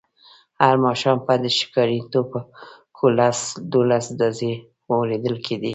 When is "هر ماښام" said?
0.63-1.17